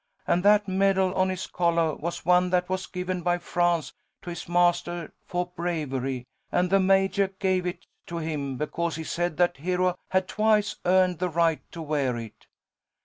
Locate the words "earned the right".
10.85-11.61